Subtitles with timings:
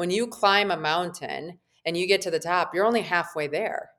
[0.00, 3.90] When you climb a mountain and you get to the top, you're only halfway there.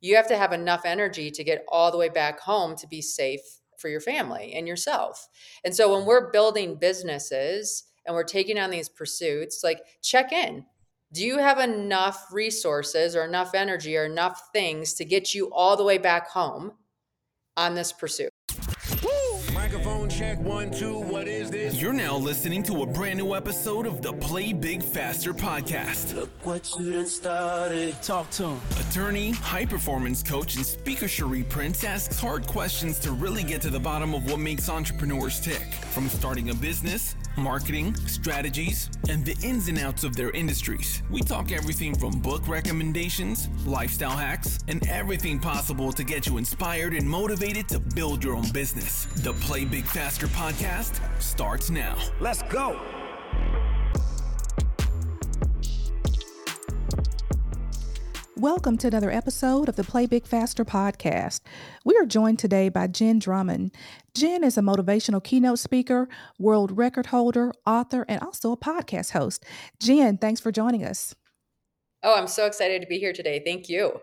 [0.00, 3.02] You have to have enough energy to get all the way back home to be
[3.02, 3.40] safe
[3.76, 5.26] for your family and yourself.
[5.64, 10.64] And so when we're building businesses and we're taking on these pursuits, like check in.
[11.12, 15.76] Do you have enough resources or enough energy or enough things to get you all
[15.76, 16.74] the way back home
[17.56, 18.30] on this pursuit?
[20.20, 20.98] Microphone check one, two.
[20.98, 21.80] What is this?
[21.80, 26.14] You're now listening to a brand new episode of the Play Big Faster podcast.
[26.14, 28.00] Look what you done started.
[28.02, 28.60] Talk to him.
[28.78, 33.70] Attorney, high performance coach, and speaker Cherie Prince asks hard questions to really get to
[33.70, 35.62] the bottom of what makes entrepreneurs tick.
[35.92, 41.02] From starting a business, marketing, strategies, and the ins and outs of their industries.
[41.10, 46.92] We talk everything from book recommendations, lifestyle hacks, and everything possible to get you inspired
[46.92, 49.06] and motivated to build your own business.
[49.22, 51.96] The Play Big Faster podcast starts now.
[52.20, 52.78] Let's go.
[58.36, 61.42] Welcome to another episode of the Play Big Faster podcast.
[61.84, 63.72] We are joined today by Jenn Drummond.
[64.14, 66.08] Jenn is a motivational keynote speaker,
[66.38, 69.44] world record holder, author, and also a podcast host.
[69.78, 71.14] Jenn, thanks for joining us.
[72.02, 73.42] Oh, I'm so excited to be here today.
[73.44, 74.00] Thank you.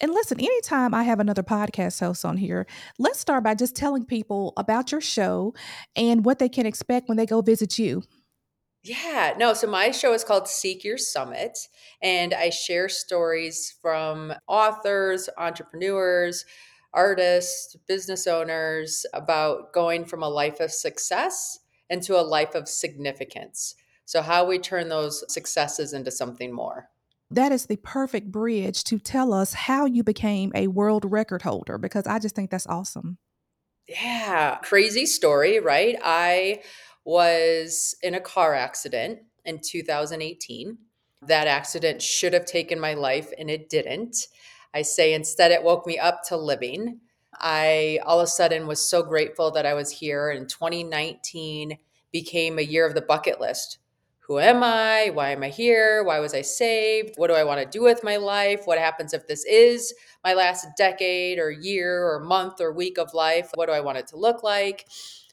[0.00, 2.66] And listen, anytime I have another podcast host on here,
[2.98, 5.54] let's start by just telling people about your show
[5.94, 8.02] and what they can expect when they go visit you.
[8.82, 9.54] Yeah, no.
[9.54, 11.56] So my show is called Seek Your Summit,
[12.02, 16.44] and I share stories from authors, entrepreneurs,
[16.92, 23.74] artists, business owners about going from a life of success into a life of significance.
[24.04, 26.90] So, how we turn those successes into something more.
[27.34, 31.78] That is the perfect bridge to tell us how you became a world record holder
[31.78, 33.18] because I just think that's awesome.
[33.88, 35.96] Yeah, crazy story, right?
[36.04, 36.62] I
[37.04, 40.78] was in a car accident in 2018.
[41.22, 44.16] That accident should have taken my life and it didn't.
[44.72, 47.00] I say instead, it woke me up to living.
[47.34, 50.30] I all of a sudden was so grateful that I was here.
[50.30, 51.78] And 2019
[52.12, 53.78] became a year of the bucket list.
[54.26, 55.10] Who am I?
[55.12, 56.02] Why am I here?
[56.02, 57.16] Why was I saved?
[57.16, 58.62] What do I want to do with my life?
[58.64, 59.92] What happens if this is
[60.24, 63.50] my last decade or year or month or week of life?
[63.54, 64.86] What do I want it to look like?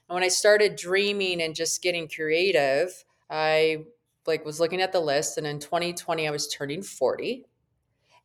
[0.09, 3.85] And when I started dreaming and just getting creative, I
[4.27, 7.45] like was looking at the list and in 2020 I was turning 40.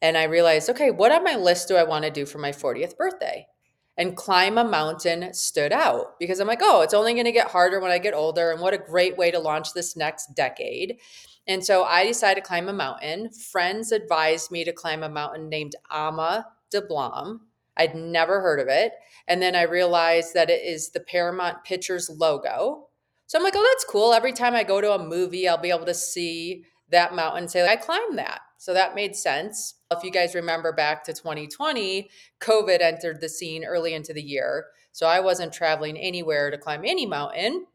[0.03, 2.51] And I realized, okay, what on my list do I want to do for my
[2.51, 3.47] 40th birthday?
[3.99, 7.51] And climb a mountain stood out because I'm like, oh, it's only going to get
[7.51, 8.51] harder when I get older.
[8.51, 10.99] And what a great way to launch this next decade.
[11.47, 13.31] And so I decided to climb a mountain.
[13.31, 17.41] Friends advised me to climb a mountain named Ama Dablam.
[17.77, 18.93] I'd never heard of it.
[19.29, 22.89] And then I realized that it is the Paramount Pictures logo.
[23.27, 24.13] So I'm like, oh, that's cool.
[24.13, 27.67] Every time I go to a movie, I'll be able to see that mountain say,
[27.67, 28.41] I climbed that.
[28.59, 29.75] So that made sense.
[29.91, 34.67] If you guys remember back to 2020, COVID entered the scene early into the year.
[34.93, 37.67] So I wasn't traveling anywhere to climb any mountain.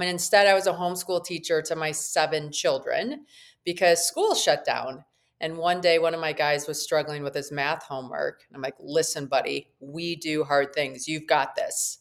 [0.00, 3.24] And instead, I was a homeschool teacher to my seven children
[3.64, 5.04] because school shut down.
[5.40, 8.42] And one day, one of my guys was struggling with his math homework.
[8.54, 11.06] I'm like, listen, buddy, we do hard things.
[11.06, 11.98] You've got this.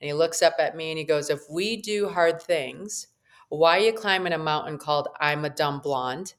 [0.00, 3.08] And he looks up at me and he goes, if we do hard things,
[3.48, 6.34] why are you climbing a mountain called I'm a Dumb Blonde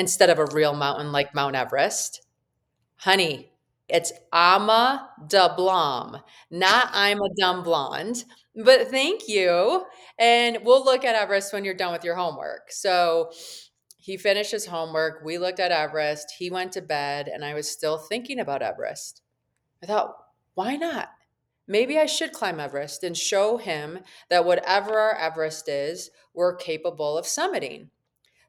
[0.00, 2.22] instead of a real mountain like Mount Everest?
[2.96, 3.52] Honey,
[3.86, 8.24] it's Ama Dablam, not I'm a Dumb Blonde.
[8.56, 9.84] But thank you.
[10.18, 12.72] And we'll look at Everest when you're done with your homework.
[12.72, 13.30] So
[13.98, 15.22] he finished his homework.
[15.24, 16.34] We looked at Everest.
[16.38, 19.22] He went to bed, and I was still thinking about Everest.
[19.82, 20.16] I thought,
[20.54, 21.10] why not?
[21.68, 24.00] Maybe I should climb Everest and show him
[24.30, 27.88] that whatever our Everest is, we're capable of summiting.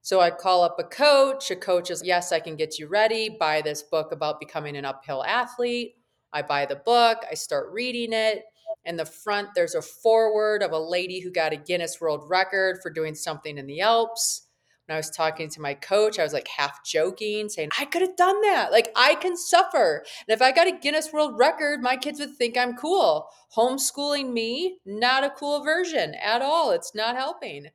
[0.02, 1.52] So I call up a coach.
[1.52, 3.30] A coach is, yes, I can get you ready.
[3.40, 5.96] Buy this book about becoming an uphill athlete.
[6.34, 8.44] I buy the book, I start reading it.
[8.86, 12.80] In the front, there's a foreword of a lady who got a Guinness World Record
[12.82, 14.48] for doing something in the Alps.
[14.88, 18.02] When I was talking to my coach, I was like half joking, saying, I could
[18.02, 18.72] have done that.
[18.72, 20.04] Like, I can suffer.
[20.28, 23.28] And if I got a Guinness World Record, my kids would think I'm cool.
[23.56, 26.72] Homeschooling me, not a cool version at all.
[26.72, 27.68] It's not helping.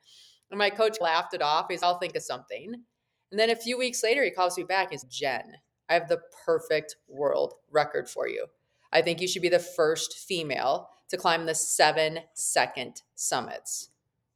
[0.50, 1.66] And my coach laughed it off.
[1.68, 2.74] He's, I'll think of something.
[3.30, 4.92] And then a few weeks later, he calls me back.
[4.92, 5.54] He's, Jenn,
[5.88, 8.46] I have the perfect world record for you.
[8.92, 13.90] I think you should be the first female to climb the seven second summits.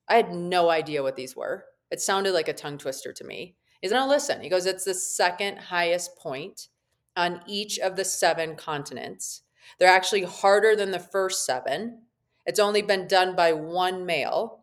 [0.09, 1.67] I had no idea what these were.
[1.91, 3.57] It sounded like a tongue twister to me.
[3.81, 4.41] He's going to listen.
[4.41, 6.69] He goes, It's the second highest point
[7.17, 9.43] on each of the seven continents.
[9.79, 12.03] They're actually harder than the first seven.
[12.47, 14.60] It's only been done by one male.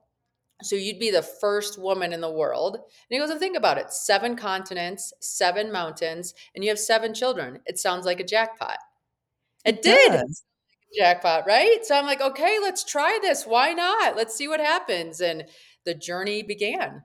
[0.63, 2.75] So you'd be the first woman in the world.
[2.75, 7.13] And he goes, and think about it seven continents, seven mountains, and you have seven
[7.13, 7.59] children.
[7.65, 8.79] It sounds like a jackpot.
[9.65, 10.11] It, it did.
[10.13, 10.43] Does.
[10.97, 11.79] Jackpot, right?
[11.83, 13.45] So I'm like, okay, let's try this.
[13.45, 14.15] Why not?
[14.15, 15.19] Let's see what happens.
[15.19, 15.45] And
[15.85, 17.03] the journey began.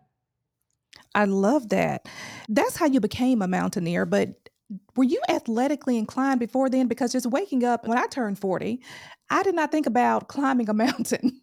[1.14, 2.06] I love that.
[2.48, 4.06] That's how you became a mountaineer.
[4.06, 4.48] But
[4.96, 6.88] were you athletically inclined before then?
[6.88, 8.80] Because just waking up when I turned 40,
[9.28, 11.42] I did not think about climbing a mountain.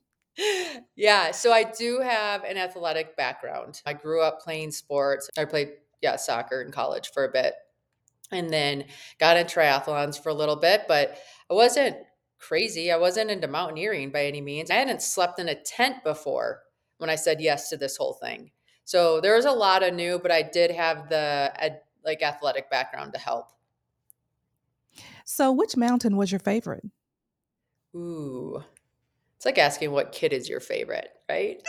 [0.95, 3.81] Yeah, so I do have an athletic background.
[3.85, 5.29] I grew up playing sports.
[5.37, 5.69] I played,
[6.01, 7.53] yeah, soccer in college for a bit
[8.31, 8.85] and then
[9.19, 11.17] got into triathlons for a little bit, but
[11.49, 11.97] I wasn't
[12.37, 12.91] crazy.
[12.91, 14.71] I wasn't into mountaineering by any means.
[14.71, 16.61] I hadn't slept in a tent before
[16.97, 18.51] when I said yes to this whole thing.
[18.85, 21.51] So there was a lot of new, but I did have the
[22.05, 23.51] like athletic background to help.
[25.25, 26.85] So which mountain was your favorite?
[27.95, 28.63] Ooh.
[29.39, 31.61] It's like asking what kid is your favorite, right?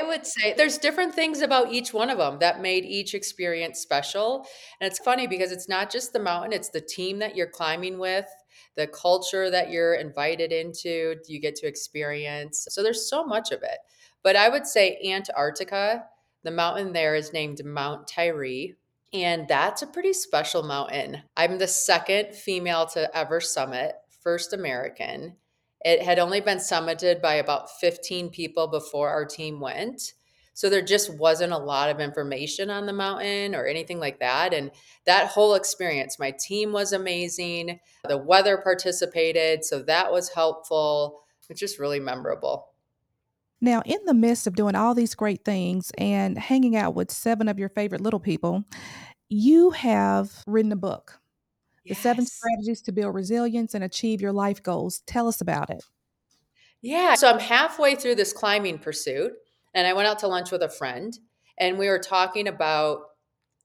[0.00, 3.78] I would say there's different things about each one of them that made each experience
[3.78, 4.44] special.
[4.80, 8.00] And it's funny because it's not just the mountain, it's the team that you're climbing
[8.00, 8.26] with,
[8.74, 12.66] the culture that you're invited into, you get to experience.
[12.70, 13.78] So there's so much of it.
[14.24, 16.06] But I would say Antarctica,
[16.42, 18.74] the mountain there is named Mount Tyree.
[19.12, 21.22] And that's a pretty special mountain.
[21.36, 23.92] I'm the second female to ever summit,
[24.24, 25.36] first American.
[25.84, 30.14] It had only been summited by about 15 people before our team went.
[30.54, 34.54] So there just wasn't a lot of information on the mountain or anything like that.
[34.54, 34.70] And
[35.04, 37.78] that whole experience, my team was amazing.
[38.08, 39.66] The weather participated.
[39.66, 41.20] So that was helpful.
[41.50, 42.68] It's just really memorable.
[43.60, 47.48] Now, in the midst of doing all these great things and hanging out with seven
[47.48, 48.64] of your favorite little people,
[49.28, 51.20] you have written a book.
[51.86, 51.98] Yes.
[51.98, 55.02] The seven strategies to build resilience and achieve your life goals.
[55.06, 55.84] Tell us about it.
[56.82, 57.14] Yeah.
[57.14, 59.32] So I'm halfway through this climbing pursuit,
[59.72, 61.16] and I went out to lunch with a friend,
[61.58, 63.02] and we were talking about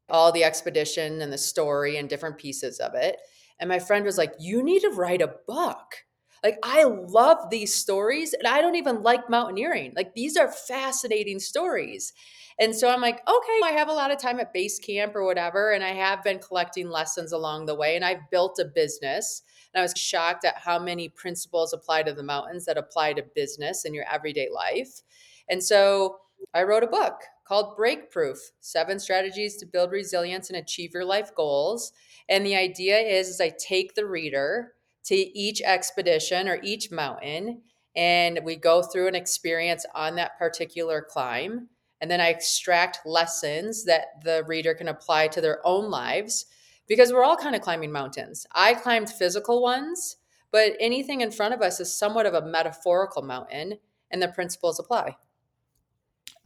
[0.08, 3.18] all the expedition and the story and different pieces of it.
[3.60, 5.96] And my friend was like, You need to write a book.
[6.44, 9.94] Like, I love these stories, and I don't even like mountaineering.
[9.96, 12.14] Like, these are fascinating stories.
[12.60, 15.24] And so I'm like, okay, I have a lot of time at base camp or
[15.24, 15.72] whatever.
[15.72, 17.96] And I have been collecting lessons along the way.
[17.96, 19.42] And I've built a business.
[19.74, 23.24] And I was shocked at how many principles apply to the mountains that apply to
[23.36, 25.02] business in your everyday life.
[25.50, 26.18] And so
[26.54, 31.34] I wrote a book called Breakproof Seven Strategies to Build Resilience and Achieve Your Life
[31.34, 31.94] Goals.
[32.30, 34.74] And the idea is, is I take the reader
[35.06, 37.62] to each expedition or each mountain
[37.96, 41.68] and we go through an experience on that particular climb
[42.02, 46.48] and then I extract lessons that the reader can apply to their own lives
[46.88, 48.46] because we're all kind of climbing mountains.
[48.54, 50.18] I climbed physical ones,
[50.52, 53.76] but anything in front of us is somewhat of a metaphorical mountain,
[54.10, 55.16] and the principles apply.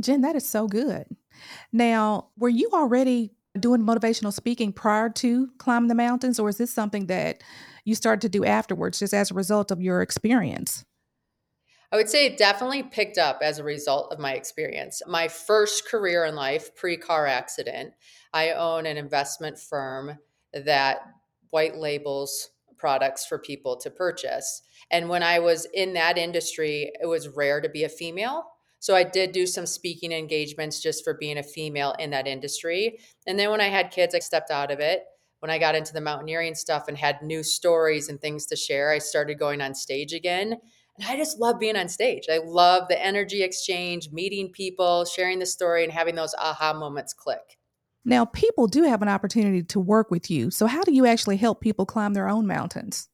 [0.02, 1.08] Jenn, that is so good.
[1.72, 6.74] Now, were you already doing motivational speaking prior to climbing the mountains, or is this
[6.74, 7.42] something that
[7.84, 10.84] you started to do afterwards just as a result of your experience?
[11.92, 15.02] I would say it definitely picked up as a result of my experience.
[15.08, 17.94] My first career in life, pre car accident,
[18.34, 20.18] I own an investment firm
[20.54, 20.98] that
[21.52, 24.64] white labels products for people to purchase.
[24.92, 28.44] And when I was in that industry, it was rare to be a female.
[28.86, 33.00] So I did do some speaking engagements just for being a female in that industry.
[33.26, 35.06] And then when I had kids, I stepped out of it.
[35.40, 38.92] When I got into the mountaineering stuff and had new stories and things to share,
[38.92, 40.54] I started going on stage again.
[41.00, 42.26] And I just love being on stage.
[42.32, 47.12] I love the energy exchange, meeting people, sharing the story, and having those aha moments
[47.12, 47.58] click.
[48.06, 50.52] Now, people do have an opportunity to work with you.
[50.52, 53.10] So, how do you actually help people climb their own mountains?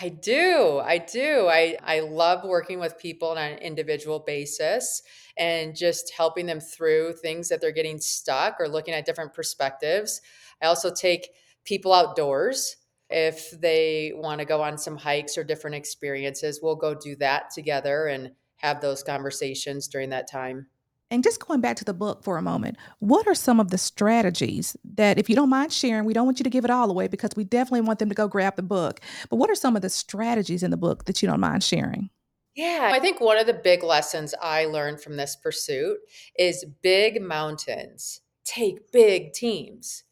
[0.00, 0.80] I do.
[0.84, 1.46] I do.
[1.48, 5.02] I, I love working with people on an individual basis
[5.36, 10.20] and just helping them through things that they're getting stuck or looking at different perspectives.
[10.60, 11.28] I also take
[11.64, 12.76] people outdoors
[13.10, 17.50] if they want to go on some hikes or different experiences, we'll go do that
[17.50, 20.66] together and have those conversations during that time.
[21.10, 23.78] And just going back to the book for a moment, what are some of the
[23.78, 26.90] strategies that, if you don't mind sharing, we don't want you to give it all
[26.90, 29.00] away because we definitely want them to go grab the book.
[29.30, 32.10] But what are some of the strategies in the book that you don't mind sharing?
[32.54, 35.98] Yeah, I think one of the big lessons I learned from this pursuit
[36.38, 40.04] is big mountains take big teams.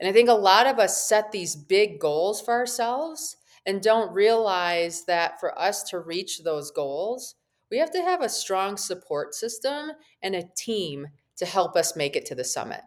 [0.00, 3.36] And I think a lot of us set these big goals for ourselves
[3.66, 7.36] and don't realize that for us to reach those goals,
[7.74, 9.90] we have to have a strong support system
[10.22, 12.82] and a team to help us make it to the summit.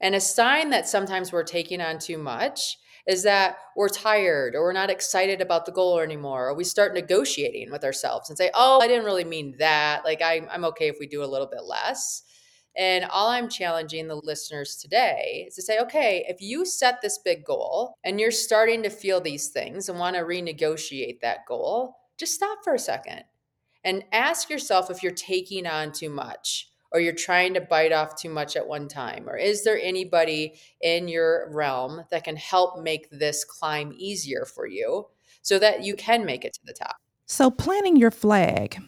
[0.00, 2.76] And a sign that sometimes we're taking on too much
[3.06, 6.92] is that we're tired or we're not excited about the goal anymore, or we start
[6.92, 10.04] negotiating with ourselves and say, oh, I didn't really mean that.
[10.04, 12.24] Like, I, I'm okay if we do a little bit less.
[12.76, 17.18] And all I'm challenging the listeners today is to say, okay, if you set this
[17.24, 21.94] big goal and you're starting to feel these things and want to renegotiate that goal,
[22.18, 23.22] just stop for a second
[23.84, 28.16] and ask yourself if you're taking on too much or you're trying to bite off
[28.16, 29.28] too much at one time?
[29.28, 34.66] Or is there anybody in your realm that can help make this climb easier for
[34.66, 35.06] you
[35.42, 36.96] so that you can make it to the top?
[37.26, 38.82] So, planting your flag.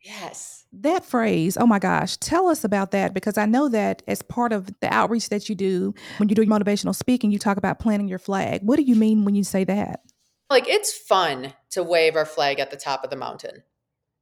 [0.00, 0.64] Yes.
[0.72, 4.52] That phrase, oh my gosh, tell us about that because I know that as part
[4.52, 8.08] of the outreach that you do, when you do motivational speaking, you talk about planting
[8.08, 8.60] your flag.
[8.62, 10.00] What do you mean when you say that?
[10.48, 13.62] Like, it's fun to wave our flag at the top of the mountain.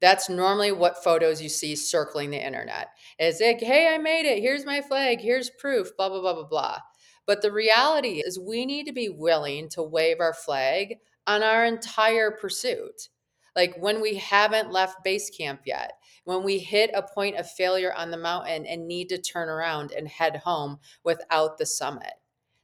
[0.01, 2.89] That's normally what photos you see circling the internet.
[3.19, 4.41] Is like, hey, I made it.
[4.41, 5.21] Here's my flag.
[5.21, 5.97] Here's proof.
[5.97, 6.79] Blah blah blah blah blah.
[7.27, 10.97] But the reality is, we need to be willing to wave our flag
[11.27, 13.09] on our entire pursuit.
[13.57, 15.93] Like when we haven't left base camp yet,
[16.25, 19.93] when we hit a point of failure on the mountain and need to turn around
[19.93, 22.13] and head home without the summit.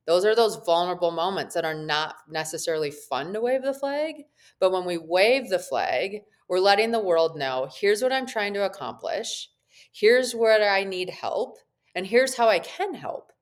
[0.06, 4.24] Those are those vulnerable moments that are not necessarily fun to wave the flag.
[4.58, 8.54] But when we wave the flag, we're letting the world know here's what I'm trying
[8.54, 9.48] to accomplish,
[9.92, 11.58] here's where I need help,
[11.94, 13.32] and here's how I can help.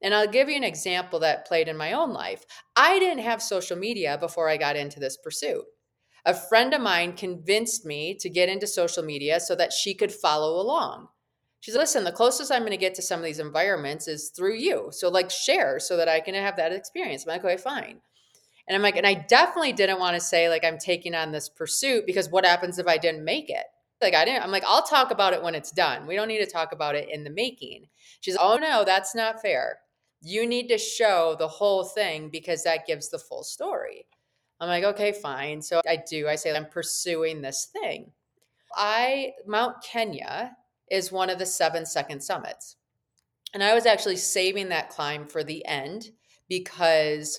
[0.00, 2.44] And I'll give you an example that played in my own life.
[2.76, 5.64] I didn't have social media before I got into this pursuit.
[6.24, 10.12] A friend of mine convinced me to get into social media so that she could
[10.12, 11.08] follow along.
[11.58, 14.30] She said, Listen, the closest I'm going to get to some of these environments is
[14.30, 14.88] through you.
[14.92, 17.24] So, like, share so that I can have that experience.
[17.24, 18.00] I'm like, okay, fine.
[18.72, 21.46] And I'm like, and I definitely didn't want to say, like, I'm taking on this
[21.46, 23.66] pursuit because what happens if I didn't make it?
[24.00, 26.06] Like, I didn't, I'm like, I'll talk about it when it's done.
[26.06, 27.88] We don't need to talk about it in the making.
[28.22, 29.80] She's, oh no, that's not fair.
[30.22, 34.06] You need to show the whole thing because that gives the full story.
[34.58, 35.60] I'm like, okay, fine.
[35.60, 36.26] So I do.
[36.26, 38.10] I say, I'm pursuing this thing.
[38.74, 40.56] I, Mount Kenya
[40.90, 42.76] is one of the seven second summits.
[43.52, 46.06] And I was actually saving that climb for the end
[46.48, 47.38] because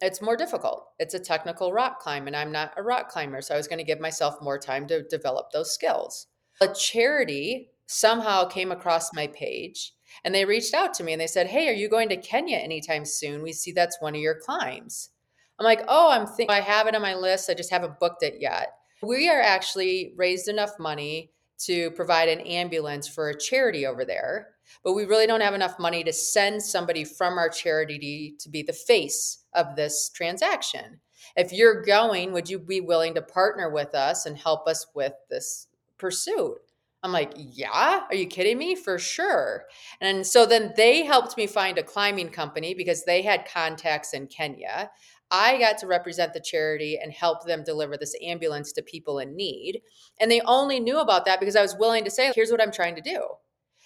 [0.00, 0.88] it's more difficult.
[0.98, 3.42] It's a technical rock climb, and I'm not a rock climber.
[3.42, 6.26] So I was going to give myself more time to develop those skills.
[6.60, 11.26] A charity somehow came across my page and they reached out to me and they
[11.26, 13.42] said, Hey, are you going to Kenya anytime soon?
[13.42, 15.10] We see that's one of your climbs.
[15.58, 17.50] I'm like, Oh, I'm thinking I have it on my list.
[17.50, 18.74] I just haven't booked it yet.
[19.02, 24.48] We are actually raised enough money to provide an ambulance for a charity over there,
[24.84, 28.62] but we really don't have enough money to send somebody from our charity to be
[28.62, 31.00] the face of this transaction.
[31.36, 35.12] If you're going, would you be willing to partner with us and help us with
[35.28, 36.58] this pursuit?
[37.02, 38.74] I'm like, yeah, are you kidding me?
[38.74, 39.64] For sure.
[40.00, 44.26] And so then they helped me find a climbing company because they had contacts in
[44.26, 44.90] Kenya.
[45.30, 49.36] I got to represent the charity and help them deliver this ambulance to people in
[49.36, 49.80] need.
[50.20, 52.72] And they only knew about that because I was willing to say, here's what I'm
[52.72, 53.22] trying to do.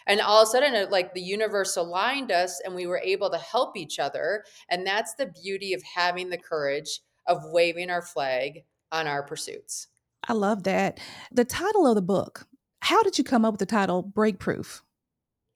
[0.06, 3.30] And all of a sudden, it, like the universe aligned us and we were able
[3.30, 4.44] to help each other.
[4.68, 9.88] And that's the beauty of having the courage of waving our flag on our pursuits.
[10.26, 11.00] I love that.
[11.32, 12.46] The title of the book,
[12.80, 14.82] how did you come up with the title Breakproof?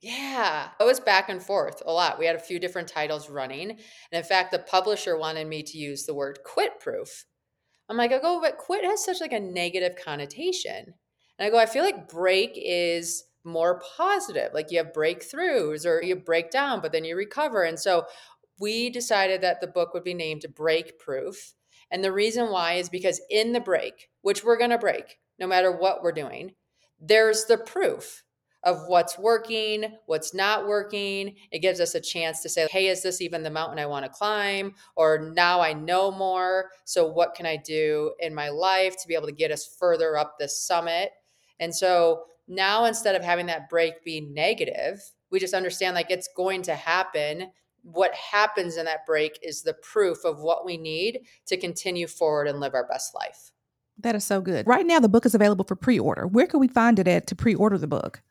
[0.01, 2.19] Yeah, it was back and forth a lot.
[2.19, 3.71] We had a few different titles running.
[3.71, 3.79] And
[4.13, 7.27] in fact, the publisher wanted me to use the word quit proof.
[7.89, 10.95] I'm like, I go, but quit has such like a negative connotation.
[11.39, 14.53] And I go, I feel like break is more positive.
[14.53, 17.65] Like you have breakthroughs or you break down, but then you recover.
[17.65, 18.07] And so
[18.59, 21.55] we decided that the book would be named Breakproof.
[21.91, 25.47] And the reason why is because in the break, which we're going to break no
[25.47, 26.53] matter what we're doing,
[27.01, 28.25] there's the proof
[28.65, 31.37] of what's working, what's not working.
[31.53, 34.05] It gives us a chance to say, hey, is this even the mountain I want
[34.05, 34.75] to climb?
[34.97, 36.71] Or now I know more.
[36.85, 40.17] So, what can I do in my life to be able to get us further
[40.17, 41.11] up this summit?
[41.61, 45.01] And so, now instead of having that break be negative,
[45.31, 47.51] we just understand like it's going to happen.
[47.83, 52.49] What happens in that break is the proof of what we need to continue forward
[52.49, 53.53] and live our best life.
[54.01, 54.67] That is so good.
[54.67, 56.27] Right now, the book is available for pre order.
[56.27, 58.23] Where can we find it at to pre order the book?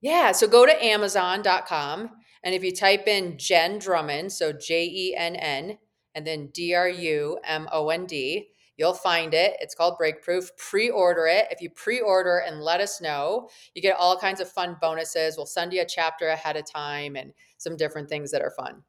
[0.00, 2.10] Yeah, so go to Amazon.com.
[2.44, 5.78] And if you type in Jenn Drummond, so J E N N,
[6.14, 9.56] and then D R U M O N D, You'll find it.
[9.60, 10.50] It's called Breakproof.
[10.56, 11.48] Pre order it.
[11.50, 15.36] If you pre order and let us know, you get all kinds of fun bonuses.
[15.36, 18.84] We'll send you a chapter ahead of time and some different things that are fun.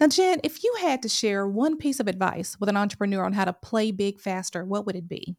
[0.00, 3.34] Now, Jenn, if you had to share one piece of advice with an entrepreneur on
[3.34, 5.36] how to play big faster, what would it be?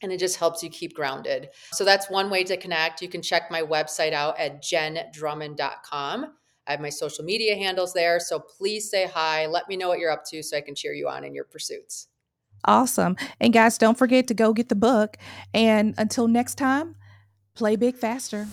[0.01, 1.49] And it just helps you keep grounded.
[1.73, 3.01] So that's one way to connect.
[3.01, 6.25] You can check my website out at jenndrummond.com.
[6.67, 8.19] I have my social media handles there.
[8.19, 9.47] So please say hi.
[9.47, 11.43] Let me know what you're up to so I can cheer you on in your
[11.43, 12.07] pursuits.
[12.65, 13.15] Awesome.
[13.39, 15.17] And guys, don't forget to go get the book.
[15.53, 16.95] And until next time,
[17.55, 18.47] play big faster.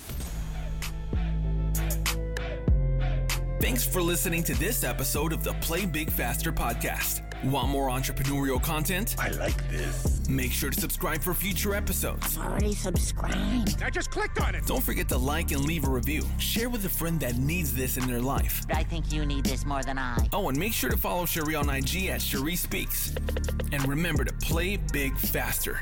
[3.60, 7.27] Thanks for listening to this episode of the Play Big Faster podcast.
[7.44, 9.14] Want more entrepreneurial content?
[9.16, 10.28] I like this.
[10.28, 12.36] Make sure to subscribe for future episodes.
[12.36, 13.80] I'm Already subscribed.
[13.80, 14.66] I just clicked on it.
[14.66, 16.24] Don't forget to like and leave a review.
[16.38, 18.66] Share with a friend that needs this in their life.
[18.70, 20.28] I think you need this more than I.
[20.32, 23.14] Oh, and make sure to follow Cherie on IG at Cherie Speaks.
[23.70, 25.80] And remember to play big faster.